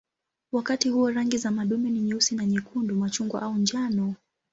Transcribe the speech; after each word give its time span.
Wakati 0.51 0.89
huo 0.89 1.11
rangi 1.11 1.37
za 1.37 1.51
madume 1.51 1.89
ni 1.89 1.99
nyeusi 2.01 2.35
na 2.35 2.45
nyekundu, 2.45 2.95
machungwa 2.95 3.41
au 3.41 3.53
njano. 3.53 4.15